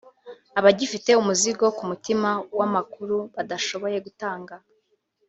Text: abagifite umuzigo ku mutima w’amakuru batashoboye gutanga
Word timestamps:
abagifite 0.59 1.09
umuzigo 1.21 1.65
ku 1.77 1.83
mutima 1.89 2.29
w’amakuru 2.57 3.17
batashoboye 3.35 3.97
gutanga 4.05 4.55